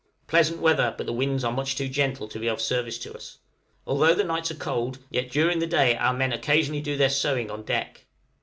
[0.25, 3.37] Pleasant weather, but the winds are much too gentle to be of service to us;
[3.85, 7.51] although the nights are cold, yet during the day our men occasionally do their sewing
[7.51, 8.07] on deck.